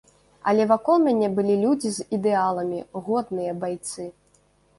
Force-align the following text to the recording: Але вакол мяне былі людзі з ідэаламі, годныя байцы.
Але 0.51 0.63
вакол 0.71 0.97
мяне 1.07 1.29
былі 1.39 1.57
людзі 1.65 1.91
з 1.99 2.07
ідэаламі, 2.17 2.79
годныя 3.11 3.51
байцы. 3.67 4.09